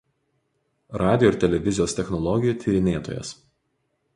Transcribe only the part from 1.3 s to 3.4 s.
ir televizijos technologijų tyrinėtojas.